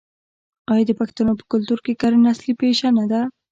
[0.73, 3.21] آیا د پښتنو په کلتور کې کرنه اصلي پیشه نه ده؟